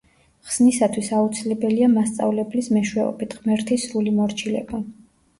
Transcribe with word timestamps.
ხსნისათვის 0.51 1.09
აუცილებელია, 1.17 1.89
მასწავლებლის 1.97 2.69
მეშვეობით, 2.77 3.35
ღმერთის 3.43 3.85
სრული 3.91 4.15
მორჩილება. 4.21 4.81